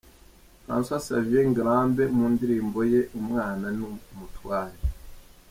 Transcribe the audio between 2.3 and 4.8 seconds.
ndirimbo ye' Umwana ni umutware'.